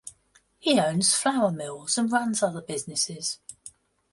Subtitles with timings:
[0.57, 3.37] He owns flour mills and runs other businesses.